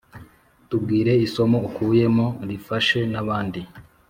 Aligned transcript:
tubwire 0.69 1.13
isomo 1.25 1.57
ukuyemo 1.67 2.27
rifashe 2.49 2.99
n’abandi. 3.11 3.61